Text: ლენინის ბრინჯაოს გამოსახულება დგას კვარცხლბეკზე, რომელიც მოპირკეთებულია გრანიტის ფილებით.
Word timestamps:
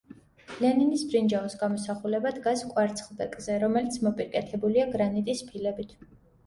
ლენინის 0.63 1.03
ბრინჯაოს 1.11 1.55
გამოსახულება 1.59 2.31
დგას 2.39 2.65
კვარცხლბეკზე, 2.73 3.59
რომელიც 3.67 4.01
მოპირკეთებულია 4.09 4.89
გრანიტის 4.99 5.51
ფილებით. 5.53 5.97